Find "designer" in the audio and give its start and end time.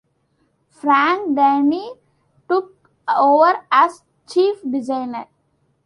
4.67-5.27